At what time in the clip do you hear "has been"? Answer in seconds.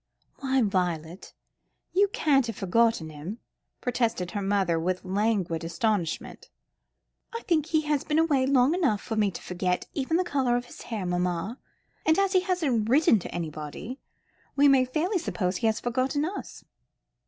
7.81-8.17